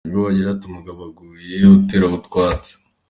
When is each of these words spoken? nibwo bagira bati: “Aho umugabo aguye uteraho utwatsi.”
nibwo 0.05 0.19
bagira 0.27 0.51
bati: 0.53 0.63
“Aho 0.65 0.71
umugabo 0.71 0.99
aguye 1.09 1.57
uteraho 1.79 2.15
utwatsi.” 2.21 2.71